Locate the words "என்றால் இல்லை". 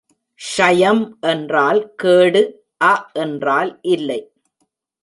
3.13-4.21